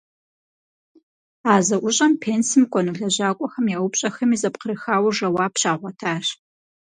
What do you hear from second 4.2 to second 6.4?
зэпкърыхауэ жэуап щагъуэтащ.